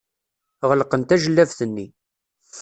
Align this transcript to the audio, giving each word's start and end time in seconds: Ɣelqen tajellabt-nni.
Ɣelqen 0.69 1.01
tajellabt-nni. 1.03 1.85